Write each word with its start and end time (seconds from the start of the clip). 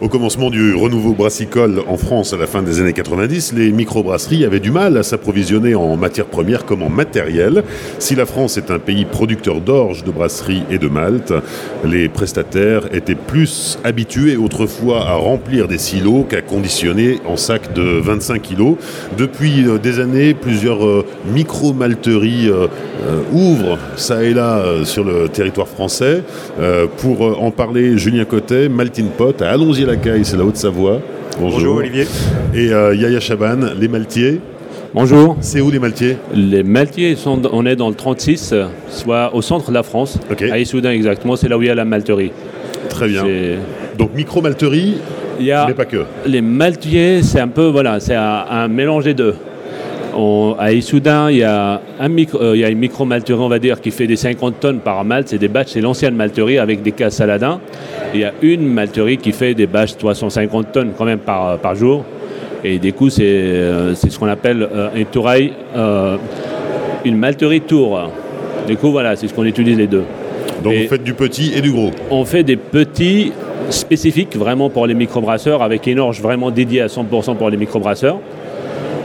Au 0.00 0.08
commencement 0.08 0.50
du 0.50 0.74
renouveau 0.74 1.12
brassicole 1.12 1.80
en 1.86 1.96
France 1.96 2.32
à 2.32 2.36
la 2.36 2.48
fin 2.48 2.62
des 2.62 2.80
années 2.80 2.92
90, 2.92 3.52
les 3.52 3.70
microbrasseries 3.70 4.44
avaient 4.44 4.58
du 4.58 4.72
mal 4.72 4.96
à 4.96 5.04
s'approvisionner 5.04 5.76
en 5.76 5.96
matières 5.96 6.26
premières 6.26 6.64
comme 6.64 6.82
en 6.82 6.88
matériel. 6.88 7.62
Si 8.00 8.16
la 8.16 8.26
France 8.26 8.56
est 8.56 8.72
un 8.72 8.80
pays 8.80 9.04
producteur 9.04 9.60
d'orge, 9.60 10.02
de 10.02 10.10
brasserie 10.10 10.64
et 10.68 10.78
de 10.78 10.88
malt, 10.88 11.32
les 11.84 12.08
prestataires 12.08 12.92
étaient 12.92 13.14
plus 13.14 13.78
habitués 13.84 14.36
autrefois 14.36 15.06
à 15.06 15.14
remplir 15.14 15.68
des 15.68 15.78
silos 15.78 16.26
qu'à 16.28 16.42
conditionner 16.42 17.20
en 17.24 17.36
sacs 17.36 17.72
de 17.72 18.00
25 18.00 18.42
kg. 18.42 18.74
Depuis 19.16 19.64
euh, 19.64 19.78
des 19.78 20.00
années, 20.00 20.34
plusieurs 20.34 20.84
euh, 20.84 21.06
micro-malteries 21.32 22.48
euh, 22.48 22.66
ouvrent 23.32 23.78
ça 23.96 24.24
et 24.24 24.34
là 24.34 24.64
sur 24.84 25.04
le 25.04 25.28
territoire 25.28 25.68
français. 25.68 26.22
Pour 26.98 27.42
en 27.42 27.50
parler, 27.50 27.98
Julien 27.98 28.24
Cotet, 28.24 28.68
Maltine 28.68 29.08
Pot, 29.08 29.42
allons-y 29.42 29.83
la 29.86 30.24
c'est 30.24 30.36
la 30.36 30.44
Haute-Savoie. 30.44 31.00
Bonjour. 31.38 31.76
Olivier. 31.76 32.06
Et 32.54 32.72
euh, 32.72 32.94
Yaya 32.94 33.20
Chaban, 33.20 33.58
les 33.78 33.88
Maltiers. 33.88 34.40
Bonjour. 34.94 35.36
C'est 35.40 35.60
où 35.60 35.70
les 35.70 35.78
Maltiers? 35.78 36.16
Les 36.32 36.62
Maltiers, 36.62 37.16
sont, 37.16 37.42
on 37.52 37.66
est 37.66 37.76
dans 37.76 37.88
le 37.88 37.94
36, 37.94 38.54
soit 38.88 39.34
au 39.34 39.42
centre 39.42 39.68
de 39.68 39.74
la 39.74 39.82
France, 39.82 40.18
à 40.50 40.58
Issoudun 40.58 40.92
exactement, 40.92 41.36
c'est 41.36 41.48
là 41.48 41.58
où 41.58 41.62
il 41.62 41.68
y 41.68 41.70
a 41.70 41.74
la 41.74 41.84
malterie. 41.84 42.32
Très 42.88 43.08
bien. 43.08 43.24
Donc 43.98 44.14
micro-malterie, 44.14 44.96
mais 45.40 45.74
pas 45.74 45.84
que. 45.84 46.04
Les 46.26 46.40
Maltiers, 46.40 47.22
c'est 47.22 47.40
un 47.40 47.48
peu, 47.48 47.66
voilà, 47.66 48.00
c'est 48.00 48.14
un 48.14 48.68
mélange 48.68 49.04
des 49.04 49.14
deux 49.14 49.34
à 50.58 50.72
Issoudun, 50.72 51.30
il 51.30 51.38
y, 51.38 51.42
a 51.42 51.80
un 51.98 52.08
micro, 52.08 52.40
euh, 52.40 52.56
il 52.56 52.60
y 52.60 52.64
a 52.64 52.68
une 52.68 52.78
micro-malterie, 52.78 53.38
on 53.38 53.48
va 53.48 53.58
dire, 53.58 53.80
qui 53.80 53.90
fait 53.90 54.06
des 54.06 54.16
50 54.16 54.60
tonnes 54.60 54.78
par 54.80 55.04
malte. 55.04 55.28
C'est 55.28 55.38
des 55.38 55.48
batchs, 55.48 55.70
c'est 55.70 55.80
l'ancienne 55.80 56.14
malterie 56.14 56.58
avec 56.58 56.82
des 56.82 56.92
cas 56.92 57.10
saladins. 57.10 57.60
il 58.14 58.20
y 58.20 58.24
a 58.24 58.32
une 58.42 58.66
malterie 58.66 59.18
qui 59.18 59.32
fait 59.32 59.54
des 59.54 59.66
batchs 59.66 59.96
350 59.96 60.72
tonnes 60.72 60.92
quand 60.96 61.04
même 61.04 61.18
par, 61.18 61.58
par 61.58 61.74
jour. 61.74 62.04
Et 62.62 62.78
du 62.78 62.92
coup, 62.92 63.10
c'est 63.10 63.22
euh, 63.24 63.94
ce 63.94 64.18
qu'on 64.18 64.28
appelle 64.28 64.62
euh, 64.62 64.88
une 64.94 65.06
touraille, 65.06 65.52
une 67.04 67.16
malterie 67.16 67.60
tour. 67.60 68.10
Du 68.66 68.76
coup, 68.76 68.90
voilà, 68.90 69.16
c'est 69.16 69.28
ce 69.28 69.34
qu'on 69.34 69.44
utilise 69.44 69.76
les 69.76 69.86
deux. 69.86 70.04
Donc 70.62 70.74
vous 70.74 70.88
faites 70.88 71.04
du 71.04 71.14
petit 71.14 71.52
et 71.54 71.60
du 71.60 71.72
gros 71.72 71.90
On 72.10 72.24
fait 72.24 72.42
des 72.42 72.56
petits 72.56 73.32
spécifiques 73.70 74.36
vraiment 74.36 74.70
pour 74.70 74.86
les 74.86 74.94
microbrasseurs 74.94 75.62
avec 75.62 75.86
une 75.86 75.98
orge 75.98 76.20
vraiment 76.20 76.50
dédiée 76.50 76.80
à 76.82 76.86
100% 76.86 77.36
pour 77.36 77.50
les 77.50 77.56
microbrasseurs 77.56 78.18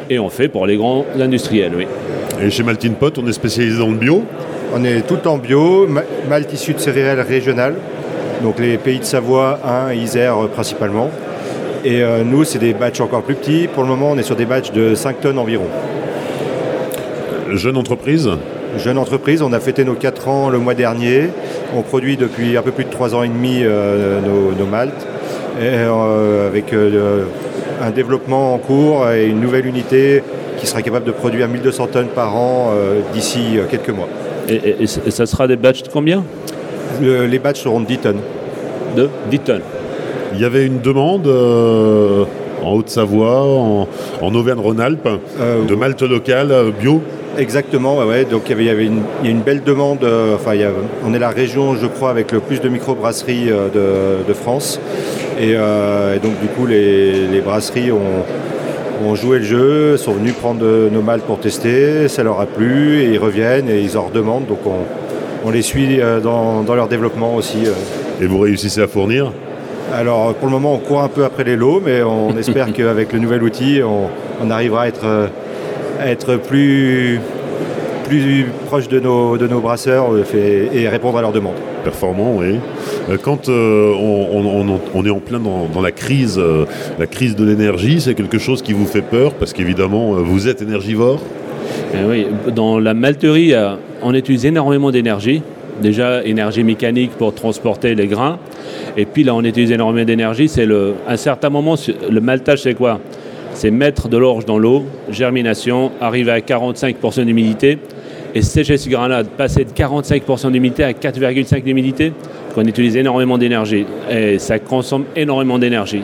et 0.10 0.20
on 0.20 0.30
fait 0.30 0.48
pour 0.48 0.66
les 0.66 0.78
grands 0.78 1.06
industriels, 1.20 1.74
oui. 1.76 1.88
Et 2.42 2.50
chez 2.50 2.64
Maltine 2.64 2.96
Pot, 2.96 3.18
on 3.18 3.28
est 3.28 3.34
spécialisé 3.34 3.80
dans 3.80 3.90
le 3.90 3.98
bio 3.98 4.24
On 4.74 4.84
est 4.84 5.02
tout 5.02 5.28
en 5.28 5.38
bio, 5.38 5.88
malt 6.30 6.52
issu 6.54 6.74
de 6.74 6.80
céréales 6.80 7.22
régionales, 7.22 7.76
donc 8.44 8.60
les 8.60 8.78
pays 8.78 9.00
de 9.00 9.04
Savoie, 9.04 9.60
Ain, 9.66 9.94
Isère 9.94 10.38
euh, 10.38 10.48
principalement. 10.48 11.10
Et 11.84 12.02
euh, 12.02 12.24
nous, 12.24 12.44
c'est 12.44 12.60
des 12.60 12.74
batchs 12.74 13.02
encore 13.02 13.24
plus 13.24 13.36
petits. 13.36 13.68
Pour 13.68 13.84
le 13.84 13.90
moment, 13.90 14.12
on 14.12 14.18
est 14.18 14.24
sur 14.24 14.36
des 14.36 14.46
batchs 14.46 14.72
de 14.72 14.96
5 14.96 15.22
tonnes 15.22 15.40
environ. 15.40 15.68
Jeune 17.54 17.78
entreprise 17.78 18.30
Jeune 18.78 18.98
entreprise, 19.00 19.42
on 19.42 19.52
a 19.52 19.60
fêté 19.60 19.84
nos 19.84 19.96
4 19.96 20.28
ans 20.28 20.50
le 20.50 20.60
mois 20.60 20.76
dernier. 20.76 21.30
On 21.76 21.82
produit 21.82 22.18
depuis 22.18 22.56
un 22.56 22.62
peu 22.62 22.72
plus 22.72 22.86
de 22.86 22.90
3 22.90 23.16
ans 23.16 23.24
et 23.24 23.28
demi 23.28 23.62
euh, 23.64 24.20
nos, 24.58 24.66
maltes, 24.66 25.08
avec 25.60 26.74
un 27.82 27.92
développement 27.92 28.54
en 28.54 28.58
cours 28.58 29.10
et 29.10 29.28
une 29.28 29.40
nouvelle 29.40 29.66
unité 29.66 30.24
qui 30.60 30.68
sera 30.68 30.82
capable 30.82 31.06
de 31.06 31.12
produire 31.12 31.48
1200 31.48 31.88
tonnes 31.88 32.08
par 32.08 32.36
an 32.36 32.72
euh, 32.74 33.00
d'ici 33.14 33.58
euh, 33.58 33.64
quelques 33.70 33.90
mois. 33.90 34.10
Et, 34.50 34.88
ça 34.88 35.26
sera 35.26 35.48
des 35.48 35.56
batchs 35.56 35.84
de 35.84 35.90
combien? 35.90 36.24
Les 37.02 37.40
batchs 37.40 37.62
seront 37.62 37.80
de 37.80 37.86
10 37.86 37.98
tonnes. 38.00 38.20
De 38.96 39.10
10 39.30 39.40
tonnes. 39.40 39.62
Il 40.34 40.42
y 40.42 40.46
avait 40.46 40.66
une 40.66 40.80
demande 40.80 41.28
euh, 41.28 42.26
en 42.64 42.74
Haute-Savoie, 42.74 43.42
en, 43.42 43.88
Auvergne-Rhône-Alpes, 44.22 45.08
de 45.68 45.76
malte 45.76 46.02
locale 46.02 46.54
bio 46.80 47.02
Exactement, 47.38 48.00
ouais, 48.00 48.26
donc 48.26 48.50
il 48.50 48.62
y 48.62 48.70
avait 48.70 48.86
une, 48.86 49.04
une 49.24 49.42
belle 49.42 49.64
demande. 49.64 50.06
enfin, 50.34 50.54
on 51.06 51.14
est 51.14 51.20
la 51.20 51.30
région, 51.30 51.76
je 51.76 51.86
crois, 51.86 52.10
avec 52.10 52.32
le 52.32 52.40
plus 52.40 52.60
de 52.60 52.68
microbrasseries 52.70 53.46
de, 53.46 54.28
de 54.28 54.34
France. 54.34 54.80
Euh, 55.40 56.16
et, 56.16 56.20
donc 56.20 56.40
du 56.42 56.48
coup 56.48 56.66
les, 56.66 57.42
brasseries 57.44 57.92
ont, 57.92 59.16
joué 59.16 59.40
le 59.40 59.46
jeu, 59.46 59.98
sont 59.98 60.12
venus 60.12 60.34
prendre 60.34 60.66
nos 60.90 61.02
maltes 61.02 61.24
pour 61.24 61.40
tester, 61.40 62.08
ça 62.08 62.24
leur 62.24 62.40
a 62.42 62.46
plu 62.46 63.02
et 63.02 63.14
ils 63.14 63.18
reviennent 63.18 63.70
et 63.70 63.80
ils 63.80 63.98
en 63.98 64.04
redemandent. 64.04 64.48
Donc 64.48 64.60
on, 65.46 65.50
les 65.50 65.62
suit 65.62 66.02
euh, 66.02 66.20
dans, 66.20 66.64
leur 66.76 66.88
développement 66.88 67.36
aussi. 67.36 67.66
Euh. 67.66 68.24
Et 68.24 68.28
vous 68.28 68.40
réussissez 68.40 68.82
à 68.82 68.88
fournir? 68.88 69.32
Alors 69.94 70.36
pour 70.36 70.48
le 70.48 70.52
moment 70.52 70.76
on 70.76 70.78
court 70.78 71.02
un 71.02 71.08
peu 71.08 71.24
après 71.24 71.44
les 71.44 71.56
lots, 71.56 71.82
mais 71.84 72.04
on 72.04 72.38
espère 72.38 72.72
qu'avec 72.74 73.14
le 73.14 73.20
nouvel 73.20 73.42
outil 73.42 73.82
on, 73.84 74.52
arrivera 74.52 74.84
à 74.84 74.88
être, 74.88 75.30
être 76.04 76.36
plus, 76.36 77.20
plus 78.10 78.46
proche 78.66 78.88
de 78.88 79.00
nos, 79.00 79.38
de 79.38 79.48
nos 79.48 79.62
brasseurs 79.62 80.10
et 80.34 80.90
répondre 80.90 81.18
à 81.18 81.22
leurs 81.22 81.32
demandes 81.32 81.56
performant, 81.80 82.36
oui. 82.38 82.56
Euh, 83.10 83.18
quand 83.22 83.50
euh, 83.50 83.94
on, 83.94 85.06
est 85.06 85.10
en 85.10 85.20
plein 85.20 85.40
dans, 85.40 85.82
la 85.82 85.92
crise, 85.92 86.38
euh, 86.38 86.66
la 87.00 87.08
crise 87.08 87.36
de 87.36 87.46
l'énergie, 87.46 88.02
c'est 88.02 88.14
quelque 88.14 88.38
chose 88.38 88.62
qui 88.62 88.74
vous 88.74 88.86
fait 88.86 89.02
peur 89.02 89.34
parce 89.34 89.54
qu'évidemment 89.54 90.14
vous 90.14 90.48
êtes 90.48 90.62
énergivore? 90.62 91.20
Eh 91.94 92.06
oui, 92.08 92.28
dans 92.54 92.80
la 92.80 92.94
malterie, 92.94 93.54
on 94.02 94.14
utilise 94.14 94.46
énormément 94.46 94.92
d'énergie. 94.92 95.42
Déjà, 95.82 96.24
énergie 96.24 96.64
mécanique 96.64 97.12
pour 97.12 97.34
transporter 97.34 97.96
les 97.96 98.08
grains. 98.08 98.38
Et 98.98 99.06
puis 99.06 99.24
là, 99.24 99.34
on 99.34 99.44
utilise 99.44 99.72
énormément 99.72 100.06
d'énergie. 100.06 100.50
C'est 100.50 100.66
le, 100.66 100.96
à 101.08 101.14
un 101.14 101.18
certain 101.18 101.50
moment, 101.50 101.76
le 102.10 102.22
maltage, 102.22 102.64
c'est 102.64 102.74
quoi? 102.74 103.00
C'est 103.54 103.72
mettre 103.72 104.10
de 104.10 104.18
l'orge 104.18 104.46
dans 104.46 104.58
l'eau, 104.58 104.84
germination, 105.10 105.92
arriver 106.02 106.32
à 106.32 106.40
45% 106.40 107.26
d'humidité 107.26 107.80
et 108.36 108.42
sécher 108.42 108.78
ce 108.78 108.90
grain-là, 108.90 109.24
passer 109.24 109.66
de 109.66 109.72
45% 109.72 110.52
d'humidité 110.52 110.84
à 110.84 110.92
4,5% 110.92 111.64
d'humidité, 111.64 112.14
qu'on 112.54 112.64
utilise 112.64 112.96
énormément 112.96 113.38
d'énergie. 113.38 113.86
Et 114.10 114.40
ça 114.40 114.60
consomme 114.60 115.06
énormément 115.16 115.60
d'énergie. 115.60 116.04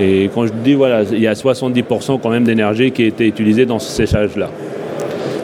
Et 0.00 0.30
quand 0.34 0.46
je 0.46 0.52
dis, 0.52 0.74
voilà, 0.74 1.02
il 1.10 1.20
y 1.20 1.26
a 1.26 1.34
70% 1.34 2.20
quand 2.20 2.30
même 2.30 2.44
d'énergie 2.44 2.90
qui 2.90 3.04
a 3.04 3.06
été 3.06 3.26
utilisée 3.26 3.66
dans 3.66 3.78
ce 3.78 3.90
séchage-là. 3.90 4.50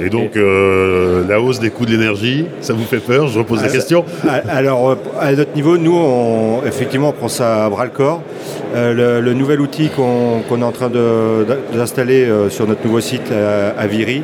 Et 0.00 0.10
donc, 0.10 0.36
euh, 0.36 1.24
la 1.28 1.40
hausse 1.40 1.58
des 1.58 1.70
coûts 1.70 1.84
de 1.84 1.90
l'énergie, 1.90 2.46
ça 2.60 2.72
vous 2.72 2.84
fait 2.84 2.98
peur? 3.00 3.26
Je 3.26 3.38
repose 3.38 3.62
la 3.62 3.68
question. 3.68 4.04
Alors, 4.48 4.90
euh, 4.90 4.94
à 5.20 5.32
notre 5.32 5.54
niveau, 5.54 5.76
nous, 5.76 5.96
on, 5.96 6.62
effectivement, 6.64 7.08
on 7.08 7.12
prend 7.12 7.28
ça 7.28 7.64
à 7.64 7.70
bras-le-corps. 7.70 8.22
Euh, 8.76 9.20
le, 9.20 9.34
nouvel 9.34 9.60
outil 9.60 9.88
qu'on 9.88 10.60
est 10.60 10.64
en 10.64 10.72
train 10.72 10.90
d'installer 11.74 12.28
sur 12.50 12.66
notre 12.66 12.84
nouveau 12.84 13.00
site 13.00 13.32
à, 13.32 13.80
à 13.80 13.86
Viry, 13.86 14.22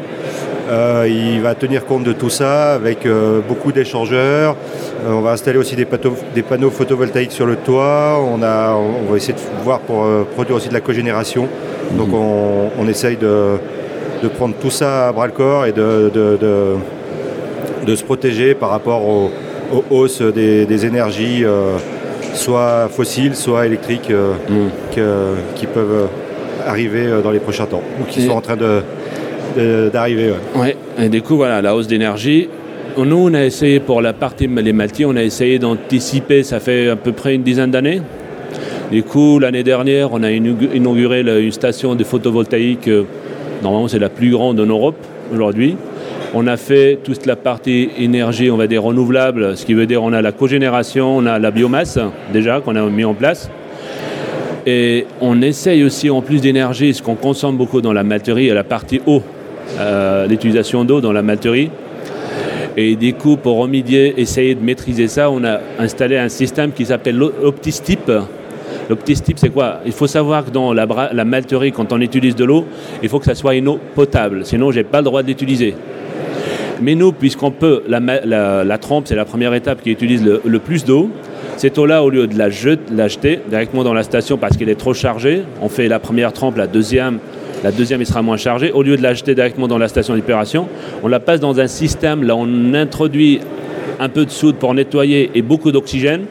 euh, 0.68 1.06
il 1.08 1.42
va 1.42 1.54
tenir 1.54 1.84
compte 1.84 2.04
de 2.04 2.12
tout 2.12 2.30
ça 2.30 2.72
avec 2.74 3.04
euh, 3.04 3.40
beaucoup 3.46 3.72
d'échangeurs. 3.72 4.56
Euh, 5.04 5.12
on 5.12 5.20
va 5.20 5.32
installer 5.32 5.58
aussi 5.58 5.76
des, 5.76 5.84
panneaux 5.84 6.70
photovoltaïques 6.70 7.32
sur 7.32 7.46
le 7.46 7.56
toit. 7.56 8.18
On, 8.20 8.38
va 8.38 9.16
essayer 9.16 9.34
de 9.34 9.62
voir 9.62 9.80
pour 9.80 10.06
produire 10.34 10.56
aussi 10.56 10.68
de 10.68 10.74
la 10.74 10.80
cogénération. 10.80 11.48
Donc 11.98 12.08
mhm. 12.08 12.14
on, 12.78 12.88
essaye 12.88 13.16
de, 13.16 13.58
prendre 14.36 14.54
tout 14.54 14.70
ça 14.70 15.08
à 15.08 15.12
bras 15.12 15.26
le 15.26 15.32
corps 15.32 15.66
et 15.66 15.72
de, 15.72 16.10
se 17.94 18.04
protéger 18.04 18.54
par 18.54 18.70
rapport 18.70 19.06
aux, 19.06 19.30
hausses 19.90 20.22
des, 20.22 20.86
énergies, 20.86 21.44
soit 22.32 22.88
fossiles, 22.90 23.36
soit 23.36 23.66
électriques, 23.66 24.10
mhm. 24.10 24.70
qui 25.54 25.66
peuvent 25.66 26.08
arriver 26.66 27.06
dans 27.22 27.30
les 27.30 27.40
prochains 27.40 27.66
temps 27.66 27.82
ou 28.00 28.04
qui 28.04 28.22
sont 28.26 28.32
en 28.32 28.40
train 28.40 28.56
de 28.56 28.80
d'arriver. 29.92 30.32
Oui, 30.56 30.74
et 30.98 31.08
du 31.08 31.22
coup, 31.22 31.36
voilà, 31.36 31.62
la 31.62 31.74
hausse 31.74 31.86
d'énergie. 31.86 32.48
Nous, 32.96 33.16
on 33.16 33.34
a 33.34 33.44
essayé 33.44 33.80
pour 33.80 34.00
la 34.00 34.12
partie 34.12 34.46
les 34.46 34.72
Maltis, 34.72 35.04
on 35.04 35.16
a 35.16 35.22
essayé 35.22 35.58
d'anticiper, 35.58 36.44
ça 36.44 36.60
fait 36.60 36.88
à 36.90 36.96
peu 36.96 37.12
près 37.12 37.34
une 37.34 37.42
dizaine 37.42 37.70
d'années. 37.70 38.00
Du 38.92 39.02
coup, 39.02 39.40
l'année 39.40 39.64
dernière, 39.64 40.12
on 40.12 40.22
a 40.22 40.30
inauguré 40.30 41.22
une 41.22 41.50
station 41.50 41.96
de 41.96 42.04
photovoltaïque. 42.04 42.86
Euh, 42.86 43.02
normalement, 43.62 43.88
c'est 43.88 43.98
la 43.98 44.10
plus 44.10 44.30
grande 44.30 44.60
en 44.60 44.66
Europe 44.66 44.96
aujourd'hui. 45.32 45.76
On 46.34 46.46
a 46.46 46.56
fait 46.56 46.98
toute 47.02 47.26
la 47.26 47.34
partie 47.34 47.90
énergie, 47.98 48.50
on 48.50 48.56
va 48.56 48.66
dire 48.66 48.82
renouvelable, 48.82 49.56
ce 49.56 49.64
qui 49.64 49.74
veut 49.74 49.86
dire 49.86 50.02
on 50.02 50.12
a 50.12 50.22
la 50.22 50.32
cogénération, 50.32 51.16
on 51.16 51.26
a 51.26 51.38
la 51.38 51.50
biomasse 51.50 51.98
déjà 52.32 52.60
qu'on 52.60 52.76
a 52.76 52.82
mis 52.82 53.04
en 53.04 53.14
place. 53.14 53.50
Et 54.66 55.06
on 55.20 55.42
essaye 55.42 55.84
aussi, 55.84 56.10
en 56.10 56.22
plus 56.22 56.40
d'énergie, 56.40 56.94
ce 56.94 57.02
qu'on 57.02 57.16
consomme 57.16 57.56
beaucoup 57.56 57.80
dans 57.80 57.92
la 57.92 58.04
malterie, 58.04 58.50
à 58.50 58.54
la 58.54 58.64
partie 58.64 59.00
eau. 59.06 59.22
Euh, 59.78 60.26
l'utilisation 60.26 60.84
d'eau 60.84 61.00
dans 61.00 61.12
la 61.12 61.22
malterie. 61.22 61.70
Et 62.76 62.96
du 62.96 63.14
coup, 63.14 63.36
pour 63.36 63.58
remédier, 63.58 64.20
essayer 64.20 64.54
de 64.54 64.62
maîtriser 64.64 65.08
ça, 65.08 65.30
on 65.30 65.44
a 65.44 65.60
installé 65.78 66.16
un 66.16 66.28
système 66.28 66.72
qui 66.72 66.86
s'appelle 66.86 67.16
l'Optistip. 67.16 68.10
L'Optistip, 68.88 69.38
c'est 69.38 69.50
quoi? 69.50 69.80
Il 69.86 69.92
faut 69.92 70.06
savoir 70.06 70.44
que 70.44 70.50
dans 70.50 70.72
la, 70.72 70.86
la, 71.12 71.24
malterie, 71.24 71.72
quand 71.72 71.92
on 71.92 72.00
utilise 72.00 72.34
de 72.34 72.44
l'eau, 72.44 72.66
il 73.02 73.08
faut 73.08 73.18
que 73.18 73.24
ça 73.24 73.34
soit 73.34 73.54
une 73.54 73.68
eau 73.68 73.78
potable. 73.94 74.44
Sinon, 74.44 74.72
je 74.72 74.78
n'ai 74.78 74.84
pas 74.84 74.98
le 74.98 75.04
droit 75.04 75.22
de 75.22 75.28
l'utiliser. 75.28 75.74
Mais 76.82 76.94
nous, 76.94 77.12
puisqu'on 77.12 77.50
peut, 77.50 77.82
la, 77.88 78.00
la, 78.00 78.78
trempe, 78.78 79.06
c'est 79.06 79.14
la 79.14 79.24
première 79.24 79.54
étape 79.54 79.82
qui 79.82 79.90
utilise 79.90 80.24
le, 80.24 80.58
plus 80.58 80.84
d'eau, 80.84 81.10
Cette 81.56 81.78
eau-là, 81.78 82.02
au 82.02 82.10
lieu 82.10 82.26
de 82.26 82.36
la 82.36 82.50
jeter 82.50 83.40
directement 83.48 83.84
dans 83.84 83.94
la 83.94 84.02
station 84.02 84.36
parce 84.36 84.56
qu'elle 84.56 84.68
est 84.68 84.74
trop 84.74 84.94
chargée, 84.94 85.42
on 85.62 85.68
fait 85.68 85.88
la 85.88 86.00
première 86.00 86.32
trempe, 86.32 86.56
la 86.56 86.66
deuxième, 86.66 87.20
la 87.64 87.72
deuxième 87.72 88.02
il 88.02 88.06
sera 88.06 88.20
moins 88.20 88.36
chargée. 88.36 88.70
Au 88.72 88.82
lieu 88.82 88.96
de 88.96 89.02
la 89.02 89.14
jeter 89.14 89.34
directement 89.34 89.66
dans 89.66 89.78
la 89.78 89.88
station 89.88 90.14
d'épuration, 90.14 90.68
on 91.02 91.08
la 91.08 91.18
passe 91.18 91.40
dans 91.40 91.58
un 91.58 91.66
système, 91.66 92.22
là 92.22 92.36
on 92.36 92.74
introduit 92.74 93.40
un 93.98 94.10
peu 94.10 94.26
de 94.26 94.30
soude 94.30 94.56
pour 94.56 94.74
nettoyer 94.74 95.30
et 95.34 95.40
beaucoup 95.40 95.72
d'oxygène 95.72 96.26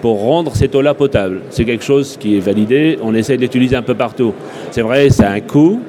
pour 0.00 0.22
rendre 0.22 0.56
cette 0.56 0.74
eau-là 0.74 0.94
potable. 0.94 1.40
C'est 1.50 1.66
quelque 1.66 1.84
chose 1.84 2.16
qui 2.18 2.36
est 2.36 2.40
validé, 2.40 2.98
on 3.02 3.14
essaie 3.14 3.36
de 3.36 3.42
l'utiliser 3.42 3.76
un 3.76 3.82
peu 3.82 3.94
partout. 3.94 4.32
C'est 4.70 4.80
vrai, 4.80 5.10
ça 5.10 5.28
a 5.28 5.32
un 5.32 5.40
coût, 5.40 5.80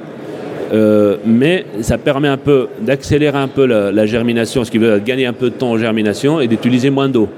euh, 0.74 1.16
mais 1.26 1.66
ça 1.80 1.98
permet 1.98 2.28
un 2.28 2.38
peu 2.38 2.68
d'accélérer 2.82 3.38
un 3.38 3.48
peu 3.48 3.66
la, 3.66 4.06
germination, 4.06 4.66
ce 4.66 4.72
qui 4.72 4.80
veut 4.80 5.00
gagner 5.00 5.26
un 5.26 5.34
peu 5.34 5.50
de 5.50 5.56
temps 5.56 5.72
en 5.72 5.78
germination 5.78 6.42
et 6.42 6.48
d'utiliser 6.48 6.90
moins 6.90 7.08
d'eau. 7.08 7.30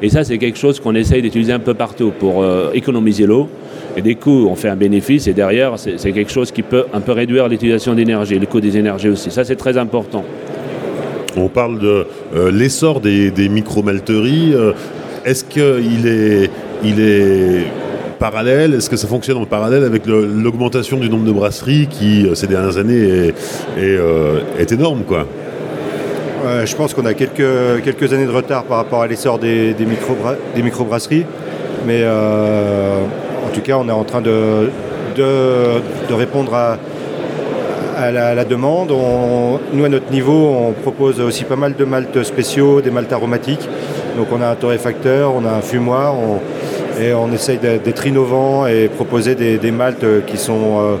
Et 0.00 0.10
ça, 0.10 0.22
c'est 0.22 0.38
quelque 0.38 0.58
chose 0.58 0.78
qu'on 0.78 0.94
essaye 0.94 1.22
d'utiliser 1.22 1.52
un 1.52 1.58
peu 1.58 1.74
partout 1.74 2.12
pour 2.16 2.42
euh, 2.42 2.70
économiser 2.72 3.26
l'eau. 3.26 3.48
Et 3.96 4.02
des 4.02 4.16
coûts, 4.16 4.48
on 4.50 4.54
fait 4.54 4.68
un 4.68 4.76
bénéfice 4.76 5.26
et 5.26 5.32
derrière, 5.32 5.74
c'est 5.78 6.12
quelque 6.12 6.32
chose 6.32 6.50
qui 6.50 6.62
peut 6.62 6.84
un 6.92 7.00
peu 7.00 7.12
réduire 7.12 7.48
l'utilisation 7.48 7.94
d'énergie, 7.94 8.38
le 8.38 8.46
coût 8.46 8.60
des 8.60 8.76
énergies 8.76 9.08
aussi. 9.08 9.30
Ça, 9.30 9.44
c'est 9.44 9.56
très 9.56 9.78
important. 9.78 10.24
On 11.36 11.48
parle 11.48 11.78
de 11.78 12.06
euh, 12.34 12.50
l'essor 12.50 13.00
des, 13.00 13.30
micro-malteries. 13.48 14.54
Est-ce 15.24 15.44
qu'il 15.44 16.06
est, 16.06 16.50
il 16.82 17.00
est 17.00 17.66
parallèle? 18.18 18.74
Est-ce 18.74 18.90
que 18.90 18.96
ça 18.96 19.06
fonctionne 19.06 19.38
en 19.38 19.46
parallèle 19.46 19.84
avec 19.84 20.06
l'augmentation 20.06 20.96
du 20.96 21.08
nombre 21.08 21.24
de 21.24 21.32
brasseries 21.32 21.88
qui, 21.88 22.26
euh, 22.26 22.34
ces 22.34 22.46
dernières 22.46 22.78
années, 22.78 23.02
est, 23.02 23.34
euh, 23.78 24.40
énorme 24.70 25.02
quoi? 25.06 25.26
Je 26.64 26.76
pense 26.76 26.92
qu'on 26.92 27.06
a 27.06 27.14
quelques, 27.14 27.82
quelques 27.84 28.12
années 28.12 28.26
de 28.26 28.30
retard 28.30 28.64
par 28.64 28.76
rapport 28.76 29.00
à 29.00 29.06
l'essor 29.06 29.38
des, 29.38 29.72
des 29.72 29.86
micro-brasseries. 29.86 30.44
Micro 30.62 30.84
mais 31.86 32.00
euh, 32.02 33.04
tout 33.54 33.60
cas, 33.60 33.76
on 33.78 33.88
est 33.88 33.92
en 33.92 34.04
train 34.04 34.20
de, 34.20 34.70
de, 35.16 36.12
répondre 36.12 36.54
à, 36.54 36.76
à 37.96 38.10
la, 38.10 38.44
demande. 38.44 38.90
nous, 39.72 39.84
à 39.84 39.88
notre 39.88 40.10
niveau, 40.10 40.48
on 40.48 40.72
propose 40.72 41.20
aussi 41.20 41.44
pas 41.44 41.56
mal 41.56 41.74
de 41.76 41.84
maltes 41.84 42.22
spéciaux, 42.24 42.80
des 42.80 42.90
maltes 42.90 43.12
aromatiques. 43.12 43.68
Donc 44.16 44.26
on 44.32 44.42
a 44.42 44.48
un 44.48 44.54
torréfacteur, 44.56 45.32
on 45.34 45.46
a 45.46 45.50
un 45.50 45.60
fumoir, 45.60 46.14
et 47.00 47.12
on 47.14 47.32
essaye 47.32 47.58
d'être 47.58 48.06
innovant 48.06 48.66
et 48.66 48.88
proposer 48.88 49.34
des, 49.34 49.70
maltes 49.70 50.04
qui 50.26 50.36
sont 50.36 50.80
euh, 50.80 50.96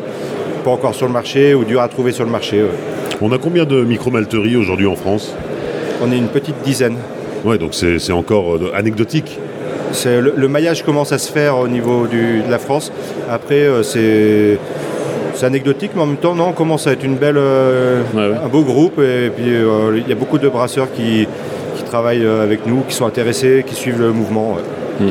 pas 0.64 0.70
encore 0.70 0.94
sur 0.94 1.06
le 1.06 1.12
marché 1.12 1.54
ou 1.54 1.64
durs 1.64 1.80
à 1.80 1.88
trouver 1.88 2.12
sur 2.12 2.24
le 2.24 2.30
marché. 2.30 2.62
On 3.20 3.32
a 3.32 3.38
combien 3.38 3.64
de 3.64 3.82
micro-malteries 3.84 4.56
aujourd'hui 4.56 4.86
en 4.86 4.96
France? 4.96 5.34
On 6.02 6.10
est 6.12 6.18
une 6.18 6.28
petite 6.28 6.62
dizaine. 6.64 6.96
Ouais, 7.44 7.58
donc 7.58 7.74
c'est 7.74 8.12
encore 8.12 8.54
euh, 8.54 8.72
anecdotique. 8.74 9.38
Le, 10.04 10.34
le, 10.36 10.48
maillage 10.48 10.82
commence 10.82 11.12
à 11.12 11.18
se 11.18 11.30
faire 11.30 11.58
au 11.58 11.68
niveau 11.68 12.06
de 12.06 12.50
la 12.50 12.58
France. 12.58 12.92
Après, 13.30 13.62
euh, 13.62 13.82
c'est 13.82 14.58
anecdotique, 15.44 15.92
mais 15.94 16.02
en 16.02 16.06
même 16.06 16.16
temps, 16.16 16.34
non, 16.34 16.48
on 16.48 16.52
commence 16.52 16.86
à 16.86 16.92
être 16.92 17.04
une 17.04 17.16
belle, 17.16 17.38
un 17.38 18.48
beau 18.48 18.62
groupe. 18.62 18.98
Et, 18.98 19.30
puis, 19.30 19.46
il 19.46 20.08
y 20.08 20.12
a 20.12 20.16
beaucoup 20.16 20.38
de 20.38 20.48
brasseurs 20.48 20.92
qui, 20.92 21.26
travaillent 21.86 22.26
avec 22.26 22.66
nous, 22.66 22.82
qui 22.88 22.94
sont 22.94 23.06
intéressés, 23.06 23.64
qui 23.66 23.74
suivent 23.74 24.00
le 24.00 24.12
mouvement. 24.12 24.56
Mm. 25.00 25.04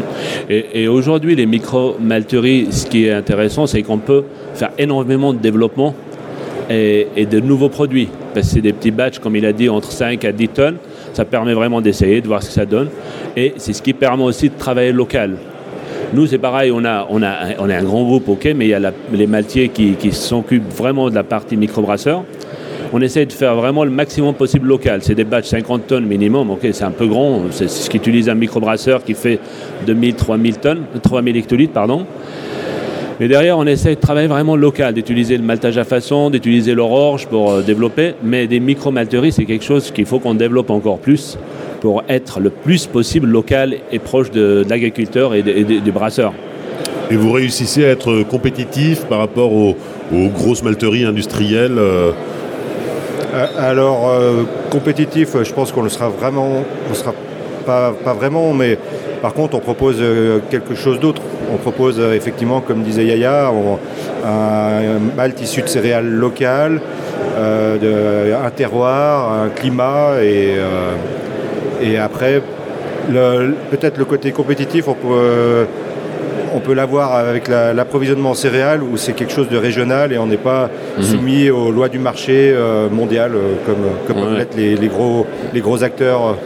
Et, 0.49 0.87
aujourd'hui, 0.87 1.35
les 1.35 1.45
micro-malteries, 1.45 2.67
ce 2.71 2.85
qui 2.85 3.05
est 3.05 3.13
intéressant, 3.13 3.67
c'est 3.67 3.81
qu'on 3.83 3.99
peut 3.99 4.23
faire 4.53 4.71
énormément 4.77 5.33
de 5.33 5.39
développement 5.39 5.93
et, 6.69 7.27
de 7.29 7.39
nouveaux 7.39 7.69
produits. 7.69 8.09
Parce 8.33 8.47
que 8.47 8.53
c'est 8.55 8.61
des 8.61 8.73
petits 8.73 8.91
batchs, 8.91 9.19
comme 9.19 9.35
il 9.35 9.45
a 9.45 9.53
dit, 9.53 9.69
entre 9.69 9.91
5 9.91 10.23
à 10.25 10.31
10 10.31 10.47
tonnes. 10.49 10.77
Ça 11.13 11.25
permet 11.25 11.53
vraiment 11.53 11.81
d'essayer, 11.81 12.21
de 12.21 12.27
voir 12.27 12.41
ce 12.43 12.47
que 12.47 12.53
ça 12.53 12.65
donne. 12.65 12.89
Et 13.37 13.53
c'est 13.57 13.73
ce 13.73 13.81
qui 13.81 13.93
permet 13.93 14.23
aussi 14.23 14.49
de 14.49 14.57
travailler 14.57 14.91
local. 14.91 15.37
Nous, 16.13 16.27
c'est 16.27 16.37
pareil, 16.37 16.71
on, 16.71 16.85
a, 16.85 17.07
on, 17.09 17.23
a, 17.23 17.55
on 17.59 17.69
est 17.69 17.75
un 17.75 17.83
grand 17.83 18.03
groupe, 18.03 18.29
ok, 18.29 18.49
mais 18.55 18.65
il 18.65 18.69
y 18.69 18.73
a 18.73 18.91
les 19.11 19.27
maltiers 19.27 19.69
qui, 19.69 20.11
s'occupent 20.11 20.71
vraiment 20.71 21.09
de 21.09 21.15
la 21.15 21.23
partie 21.23 21.57
microbrasseur 21.57 22.23
on 22.95 23.01
essaie 23.01 23.25
de 23.25 23.33
faire 23.33 23.55
vraiment 23.55 23.83
le 23.83 23.89
maximum 23.89 24.35
possible 24.35 24.67
local. 24.67 25.01
C'est 25.01 25.15
des 25.15 25.23
batchs 25.23 25.47
50 25.47 25.87
tonnes 25.87 26.05
minimum, 26.05 26.51
ok, 26.51 26.67
c'est 26.71 26.83
un 26.83 26.91
peu 26.91 27.07
grand, 27.07 27.41
c'est 27.49 27.67
ce 27.67 27.89
qu'utilise 27.89 28.29
un 28.29 28.35
microbrasseur 28.35 29.03
qui 29.03 29.15
fait 29.15 29.39
2000, 29.87 30.13
3000 30.13 30.57
tonnes, 30.59 30.83
3000 31.01 31.35
hectolitres, 31.35 31.73
pardon. 31.73 32.05
Mais 33.19 33.27
derrière, 33.27 33.57
on 33.57 33.65
essaie 33.65 33.95
de 33.95 33.99
travailler 33.99 34.27
vraiment 34.27 34.55
local, 34.55 34.93
d'utiliser 34.93 35.37
le 35.37 35.43
maltage 35.43 35.77
à 35.77 35.83
façon, 35.83 36.29
d'utiliser 36.29 36.73
l'orge 36.73 37.27
pour 37.27 37.51
euh, 37.51 37.61
développer. 37.61 38.13
Mais 38.23 38.47
des 38.47 38.59
micro-malteries, 38.59 39.31
c'est 39.31 39.45
quelque 39.45 39.63
chose 39.63 39.91
qu'il 39.91 40.05
faut 40.05 40.19
qu'on 40.19 40.33
développe 40.33 40.69
encore 40.69 40.97
plus 40.97 41.37
pour 41.81 42.03
être 42.07 42.39
le 42.39 42.49
plus 42.49 42.87
possible 42.87 43.27
local 43.27 43.75
et 43.91 43.99
proche 43.99 44.31
de, 44.31 44.65
l'agriculteur 44.69 45.33
et, 45.35 45.43
du 45.43 45.91
brasseur. 45.91 46.33
Et 47.11 47.17
vous 47.17 47.31
réussissez 47.31 47.83
à 47.85 47.89
être 47.89 48.23
compétitif 48.23 49.03
par 49.05 49.19
rapport 49.19 49.51
aux, 49.51 49.75
grosses 50.11 50.63
malteries 50.63 51.05
industrielles 51.05 51.77
euh, 51.77 52.11
euh, 53.33 53.47
alors, 53.57 54.09
euh, 54.09 54.43
compétitif, 54.69 55.35
je 55.41 55.53
pense 55.53 55.71
qu'on 55.71 55.83
ne 55.83 55.89
sera 55.89 56.09
vraiment, 56.09 56.63
on 56.89 56.93
sera 56.93 57.13
pas, 57.65 57.93
pas, 58.03 58.13
vraiment, 58.13 58.53
mais 58.53 58.77
par 59.21 59.33
contre, 59.33 59.55
on 59.55 59.59
propose 59.59 59.97
euh, 59.99 60.39
quelque 60.49 60.75
chose 60.75 60.99
d'autre. 60.99 61.21
On 61.53 61.57
propose 61.57 61.99
effectivement, 61.99 62.61
comme 62.61 62.83
disait 62.83 63.05
Yaya, 63.05 63.51
un, 64.25 64.99
malt 65.15 65.39
issu 65.41 65.61
de 65.61 65.67
céréales 65.67 66.09
locales, 66.09 66.81
un 67.37 68.49
terroir, 68.49 69.31
un 69.31 69.49
climat, 69.49 70.23
et, 70.23 70.55
et 71.81 71.97
après, 71.99 72.41
peut-être 73.69 73.97
le 73.97 74.05
côté 74.05 74.31
compétitif, 74.31 74.87
on 74.87 74.95
peut 74.95 75.67
on 76.53 76.59
peut 76.59 76.73
l'avoir 76.73 77.15
avec 77.15 77.47
l'approvisionnement 77.47 78.31
en 78.31 78.33
céréales 78.35 78.83
où 78.83 78.95
c'est 78.97 79.13
quelque 79.13 79.33
chose 79.33 79.49
de 79.49 79.57
régional 79.57 80.13
et 80.13 80.17
on 80.17 80.27
n'est 80.27 80.37
pas 80.37 80.69
mhm. 80.97 81.03
soumis 81.03 81.49
aux 81.49 81.71
lois 81.71 81.89
du 81.89 81.99
marché 81.99 82.53
euh, 82.53 82.89
mondial 82.89 83.33
euh, 83.33 83.55
comme, 83.65 83.83
comme 84.07 84.23
peuvent 84.23 84.47
les, 84.55 84.87
gros, 84.87 85.25
les 85.53 85.61
gros 85.61 85.83
acteurs. 85.83 86.37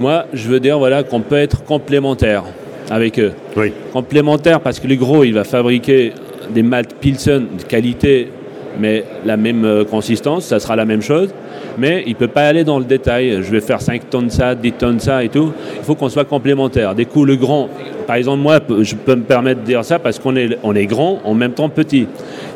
Moi, 0.00 0.26
je 0.32 0.48
veux 0.48 0.60
dire 0.60 0.78
voilà, 0.78 1.02
qu'on 1.02 1.20
peut 1.20 1.36
être 1.36 1.64
complémentaire 1.64 2.44
avec 2.90 3.18
eux. 3.18 3.32
Oui. 3.56 3.72
Complémentaire 3.92 4.60
parce 4.60 4.78
que 4.78 4.86
le 4.86 4.96
gros, 4.96 5.24
il 5.24 5.32
va 5.32 5.44
fabriquer 5.44 6.12
des 6.50 6.62
maltes 6.62 6.94
Pilsen 7.00 7.46
de 7.58 7.62
qualité, 7.62 8.28
mais 8.78 9.04
la 9.24 9.36
même 9.36 9.64
euh, 9.64 9.84
consistance, 9.84 10.46
ça 10.46 10.60
sera 10.60 10.76
la 10.76 10.84
même 10.84 11.02
chose 11.02 11.30
mais 11.78 12.02
il 12.06 12.10
ne 12.10 12.16
peut 12.16 12.28
pas 12.28 12.46
aller 12.46 12.64
dans 12.64 12.78
le 12.78 12.84
détail. 12.84 13.42
Je 13.42 13.50
vais 13.50 13.60
faire 13.60 13.80
5 13.80 14.08
tonnes 14.08 14.30
ça, 14.30 14.54
10 14.54 14.72
tonnes 14.72 15.00
ça 15.00 15.22
et 15.22 15.28
tout. 15.28 15.52
Il 15.76 15.84
faut 15.84 15.94
qu'on 15.94 16.08
soit 16.08 16.24
complémentaire. 16.24 16.94
Des 16.94 17.04
coups, 17.04 17.26
le 17.26 17.36
grand, 17.36 17.68
par 18.06 18.16
exemple, 18.16 18.40
moi, 18.40 18.60
je 18.80 18.94
peux 18.94 19.14
me 19.14 19.22
permettre 19.22 19.60
de 19.60 19.66
dire 19.66 19.84
ça 19.84 19.98
parce 19.98 20.18
qu'on 20.18 20.36
est, 20.36 20.58
on 20.62 20.74
est 20.74 20.86
grand, 20.86 21.20
en 21.24 21.34
même 21.34 21.52
temps 21.52 21.68
petit. 21.68 22.06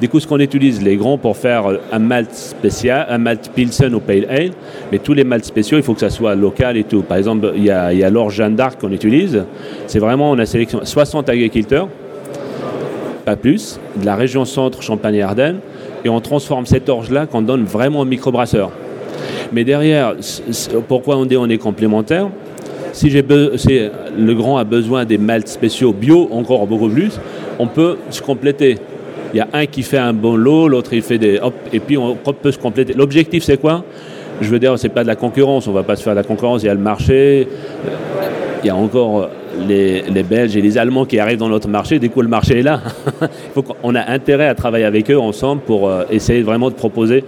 Du 0.01 0.09
coup, 0.09 0.21
ce 0.21 0.27
qu'on 0.27 0.39
utilise, 0.39 0.83
les 0.83 0.97
grands, 0.97 1.19
pour 1.19 1.37
faire 1.37 1.65
un 1.93 1.99
malt 1.99 2.33
spécial, 2.33 3.07
un 3.09 3.19
malt 3.19 3.51
Pilsen 3.55 3.95
ou 3.95 4.01
Pale 4.01 4.27
Ale, 4.31 4.51
mais 4.91 4.99
tous 4.99 5.13
les 5.13 5.25
malts 5.25 5.45
spéciaux, 5.45 5.77
il 5.77 5.83
faut 5.83 5.95
que 5.95 6.01
ça 6.01 6.11
soit 6.11 6.35
local 6.35 6.77
et 6.77 6.85
tout. 6.85 7.03
Par 7.03 7.19
exemple, 7.19 7.53
il 7.57 7.65
y 7.65 7.71
a, 7.71 7.93
il 7.93 8.01
l'orge 8.07 8.35
Jeanne 8.35 8.57
d'Arc 8.57 8.81
qu'on 8.81 8.93
utilise. 8.93 9.45
C'est 9.87 9.99
vraiment, 9.99 10.31
on 10.31 10.39
a 10.39 10.47
sélectionné 10.47 10.87
60 10.87 11.29
agriculteurs, 11.29 11.89
pas 13.25 13.37
plus, 13.37 13.79
de 13.97 14.07
la 14.07 14.17
région 14.17 14.45
centre 14.45 14.83
Champagne-Ardenne, 14.83 15.59
et 16.05 16.09
on 16.09 16.21
transforme 16.21 16.67
cette 16.67 16.89
orge-là 16.89 17.27
qu'on 17.27 17.43
donne 17.43 17.65
vraiment 17.65 18.01
au 18.01 18.05
microbrasseur. 18.05 18.71
Mais 19.53 19.65
derrière, 19.65 20.15
pourquoi 20.89 21.17
on 21.17 21.27
dit 21.27 21.37
on 21.37 21.49
est 21.49 21.59
complémentaire? 21.59 22.29
Si, 22.93 23.11
le 23.11 24.33
grand 24.33 24.57
a 24.59 24.65
besoin 24.65 25.05
des 25.05 25.19
maltes 25.19 25.49
spéciaux 25.49 25.93
bio, 25.93 26.29
encore 26.33 26.67
beaucoup 26.67 26.89
plus, 26.89 27.19
on 27.59 27.67
peut 27.67 27.99
se 28.11 28.21
compléter. 28.21 28.79
Il 29.33 29.37
y 29.37 29.41
a 29.41 29.49
un 29.53 29.67
qui 29.67 29.83
fait 29.83 29.99
un 29.99 30.13
bon 30.13 30.37
lot, 30.37 30.67
l'autre 30.69 30.93
il 30.93 31.03
fait 31.03 31.19
des... 31.19 31.39
Hop, 31.39 31.55
et 31.73 31.79
puis 31.79 31.97
on 31.97 32.17
peut 32.17 32.51
se 32.51 32.59
compléter. 32.59 32.95
L'objectif 32.95 33.45
c'est 33.45 33.59
quoi? 33.59 33.85
Je 34.41 34.49
veux 34.49 34.59
dire, 34.59 34.79
c'est 34.79 34.89
pas 34.89 35.03
de 35.03 35.09
la 35.09 35.17
concurrence, 35.17 35.69
on 35.69 35.73
va 35.73 35.83
pas 35.83 35.97
se 35.97 36.03
faire 36.03 36.15
de 36.15 36.19
la 36.19 36.25
concurrence, 36.25 36.63
il 36.63 36.67
y 36.67 36.69
a 36.71 36.75
le 36.75 36.81
marché, 36.81 37.47
il 38.63 38.67
y 38.67 38.71
a 38.71 38.75
encore 38.75 39.29
les, 39.59 40.23
Belges 40.23 40.57
et 40.57 40.61
les 40.61 40.79
Allemands 40.79 41.05
qui 41.05 41.19
arrivent 41.19 41.39
dans 41.39 41.49
notre 41.49 41.69
marché, 41.69 41.99
du 41.99 42.11
coup 42.11 42.23
le 42.23 42.29
marché 42.29 42.59
est 42.59 42.63
là. 42.63 42.81
on 43.83 43.95
a 43.95 44.11
intérêt 44.11 44.49
à 44.49 44.55
travailler 44.55 44.85
avec 44.85 45.11
eux 45.11 45.19
ensemble 45.19 45.63
pour 45.63 45.89
euh, 45.89 46.05
essayer 46.11 46.43
vraiment 46.43 46.71
de 46.71 46.75
proposer 46.75 47.25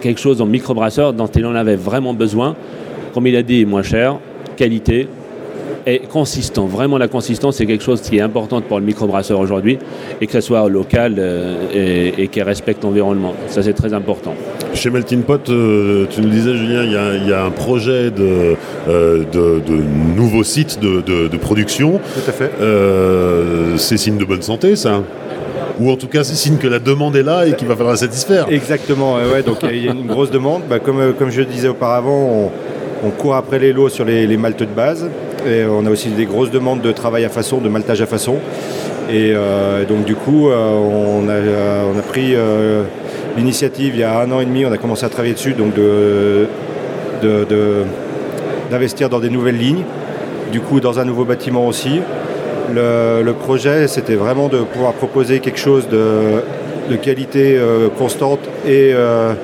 quelque 0.00 0.20
chose 0.20 0.40
en 0.40 0.46
microbrasseur 0.46 1.12
dont 1.12 1.26
il 1.26 1.46
en 1.46 1.54
avait 1.54 1.76
vraiment 1.76 2.14
besoin. 2.14 2.56
Comme 3.14 3.26
il 3.26 3.36
a 3.36 3.42
dit, 3.42 3.64
moins 3.64 3.82
cher, 3.82 4.18
qualité 4.56 5.08
et 5.86 6.00
consistant. 6.00 6.66
Vraiment, 6.66 6.98
la 6.98 7.08
consistance, 7.08 7.56
c'est 7.56 7.66
quelque 7.66 7.84
chose 7.84 8.00
qui 8.00 8.18
est 8.18 8.20
important 8.20 8.60
pour 8.60 8.78
le 8.78 8.86
microbrasseur 8.86 9.38
aujourd'hui 9.38 9.78
et 10.20 10.26
que 10.26 10.32
ce 10.32 10.40
soit 10.40 10.68
local 10.68 11.16
euh, 11.18 12.14
et, 12.18 12.28
qui 12.28 12.42
respecte 12.42 12.82
l'environnement. 12.84 13.34
Ça, 13.48 13.62
c'est 13.62 13.72
très 13.72 13.92
important. 13.92 14.34
Chez 14.74 14.90
Melting 14.90 15.22
Pot, 15.22 15.48
euh, 15.48 16.06
tu 16.10 16.20
nous 16.20 16.30
disais, 16.30 16.54
Julien, 16.56 16.84
il 16.84 17.28
y, 17.28 17.32
a 17.32 17.44
un 17.44 17.50
projet 17.50 18.10
de, 18.10 18.56
euh, 18.88 19.24
de, 19.32 19.62
nouveau 20.16 20.44
site 20.44 20.80
de, 20.80 21.36
production. 21.36 22.00
Tout 22.14 22.30
à 22.30 22.32
fait. 22.32 22.50
c'est 23.76 23.96
signe 23.96 24.18
de 24.18 24.24
bonne 24.24 24.42
santé, 24.42 24.76
ça 24.76 25.02
ou 25.80 25.90
en 25.90 25.96
tout 25.96 26.06
cas 26.06 26.22
c'est 26.22 26.34
signe 26.34 26.58
que 26.58 26.66
la 26.66 26.78
demande 26.78 27.16
est 27.16 27.22
là 27.22 27.46
et 27.46 27.54
qu'il 27.54 27.66
va 27.66 27.74
falloir 27.74 27.94
la 27.94 27.98
satisfaire. 27.98 28.46
Exactement, 28.50 29.14
ouais, 29.14 29.42
donc 29.42 29.58
il 29.62 29.84
y 29.84 29.88
a 29.88 29.92
une 29.92 30.06
grosse 30.06 30.30
demande. 30.30 30.62
Bah, 30.68 30.78
comme, 30.78 31.14
comme 31.14 31.30
je 31.30 31.42
disais 31.42 31.68
auparavant, 31.68 32.52
on, 33.04 33.10
court 33.10 33.34
après 33.34 33.58
les 33.58 33.72
lots 33.72 33.88
sur 33.88 34.04
les, 34.04 34.36
maltes 34.36 34.60
de 34.60 34.66
base. 34.66 35.08
Et 35.46 35.64
on 35.64 35.86
a 35.86 35.90
aussi 35.90 36.08
des 36.10 36.26
grosses 36.26 36.50
demandes 36.50 36.80
de 36.80 36.92
travail 36.92 37.24
à 37.24 37.28
façon, 37.28 37.58
de 37.58 37.68
maltage 37.68 38.00
à 38.00 38.06
façon. 38.06 38.36
Et 39.10 39.34
donc 39.88 40.04
du 40.04 40.14
coup, 40.14 40.48
on 40.48 41.28
a, 41.28 41.38
on, 41.92 41.98
a, 41.98 42.02
pris 42.02 42.34
l'initiative 43.36 43.94
il 43.94 44.00
y 44.00 44.04
a 44.04 44.20
un 44.20 44.30
an 44.30 44.40
et 44.40 44.44
demi, 44.44 44.64
on 44.64 44.72
a 44.72 44.78
commencé 44.78 45.04
à 45.04 45.08
travailler 45.08 45.34
dessus, 45.34 45.54
donc 45.54 45.74
d'investir 48.70 49.08
dans 49.08 49.20
des 49.20 49.30
nouvelles 49.30 49.58
lignes, 49.58 49.84
du 50.50 50.60
coup 50.60 50.80
dans 50.80 50.98
un 50.98 51.04
nouveau 51.04 51.24
bâtiment 51.24 51.66
aussi. 51.66 52.00
Le, 52.74 53.32
projet, 53.32 53.88
c'était 53.88 54.14
vraiment 54.14 54.48
de 54.48 54.58
pouvoir 54.58 54.94
proposer 54.94 55.40
quelque 55.40 55.58
chose 55.58 55.88
de, 55.88 56.96
qualité 56.96 57.56
euh, 57.56 57.88
constante 57.88 58.40
et, 58.66 58.92
euh, 58.92 59.34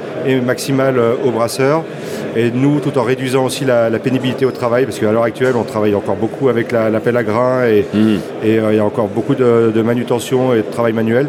maximale 0.44 0.98
euh, 0.98 1.14
aux 1.24 1.30
brasseurs. 1.30 1.82
Et 2.38 2.52
nous, 2.52 2.78
tout 2.78 2.96
en 2.98 3.02
réduisant 3.02 3.44
aussi 3.44 3.64
la, 3.64 3.90
pénibilité 3.98 4.46
au 4.46 4.52
travail, 4.52 4.84
parce 4.84 5.00
qu'à 5.00 5.10
l'heure 5.10 5.24
actuelle, 5.24 5.54
on 5.56 5.64
travaille 5.64 5.94
encore 5.96 6.14
beaucoup 6.14 6.48
avec 6.48 6.70
la, 6.70 7.00
pelle 7.00 7.16
à 7.16 7.24
grains 7.24 7.64
et 7.66 7.84
mmh. 7.92 8.18
il 8.44 8.74
y 8.76 8.78
a 8.78 8.84
encore 8.84 9.08
beaucoup 9.08 9.34
de, 9.34 9.82
manutention 9.82 10.54
et 10.54 10.58
de 10.58 10.70
travail 10.70 10.92
manuel. 10.92 11.26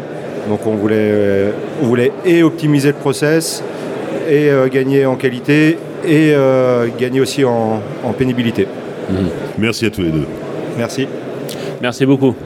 Donc 0.48 0.66
on 0.66 0.76
voulait, 0.76 1.52
on 1.82 1.86
voulait 1.86 2.12
et 2.24 2.44
optimiser 2.44 2.88
le 2.88 2.94
process 2.94 3.64
et 4.30 4.50
gagner 4.72 5.04
en 5.04 5.16
qualité 5.16 5.78
et 6.06 6.32
gagner 6.96 7.20
aussi 7.20 7.44
en, 7.44 7.82
pénibilité. 8.16 8.68
Mmh. 9.10 9.14
Merci 9.58 9.86
à 9.86 9.90
tous 9.90 10.02
les 10.02 10.10
deux. 10.10 10.26
Merci. 10.78 11.08
Merci 11.82 12.06
beaucoup. 12.06 12.36